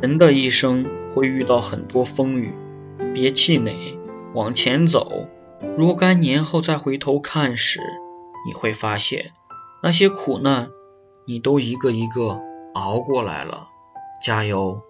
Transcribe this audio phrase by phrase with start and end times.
[0.00, 2.54] 人的一生会遇到很多风雨
[3.14, 3.98] 别气馁
[4.34, 5.28] 往前走。
[5.76, 7.80] 若干年后再回头看时
[8.46, 9.32] 你会发现
[9.82, 10.70] 那些苦难
[11.26, 12.40] 你都一个一个
[12.74, 13.68] 熬过来了。
[14.22, 14.87] 加油。